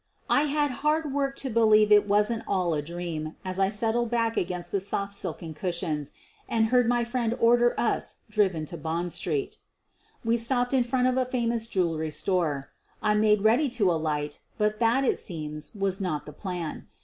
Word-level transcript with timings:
I 0.31 0.45
had 0.45 0.71
hard 0.81 1.13
work 1.13 1.35
to 1.35 1.49
believe 1.51 1.91
it 1.91 2.07
wasn't 2.07 2.41
all 2.47 2.73
a 2.73 2.81
dream 2.81 3.35
112 3.43 3.43
SOPHIE 3.43 3.45
LYONS 3.45 3.55
as 3.55 3.59
I 3.59 3.77
settled 3.77 4.09
back 4.09 4.35
against 4.35 4.71
the 4.71 4.79
soft 4.79 5.13
silken 5.13 5.53
cushions 5.53 6.13
and 6.49 6.69
heard 6.69 6.87
my 6.87 7.03
friend 7.03 7.35
order 7.39 7.79
us 7.79 8.21
driven 8.27 8.65
to 8.65 8.77
Bond 8.77 9.11
street. 9.11 9.59
We 10.25 10.37
stopped 10.37 10.73
in 10.73 10.83
front 10.83 11.05
of 11.05 11.17
a 11.17 11.25
famous 11.25 11.67
jewelry 11.67 12.09
store 12.09 12.71
—> 12.91 13.01
I 13.03 13.13
made 13.13 13.43
ready 13.43 13.69
to 13.69 13.91
alight, 13.91 14.39
but 14.57 14.79
that, 14.79 15.03
it 15.03 15.19
seems, 15.19 15.75
was 15.75 16.01
not 16.01 16.25
the 16.25 16.33
plan. 16.33 16.87